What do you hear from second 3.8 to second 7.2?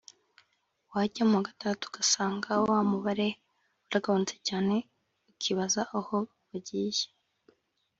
waragabanutse cyane ukibaza aho bagiye